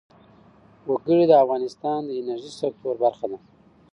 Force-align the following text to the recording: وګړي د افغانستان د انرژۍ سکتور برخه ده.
وګړي 0.89 1.25
د 1.27 1.33
افغانستان 1.43 1.99
د 2.05 2.09
انرژۍ 2.19 2.51
سکتور 2.61 2.95
برخه 3.03 3.25
ده. 3.31 3.37